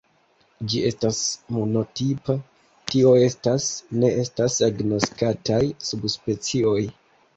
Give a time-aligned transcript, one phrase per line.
[0.71, 1.17] Ĝi estas
[1.57, 2.35] monotipa,
[2.93, 3.67] tio estas,
[3.99, 6.79] ne estas agnoskataj subspecioj.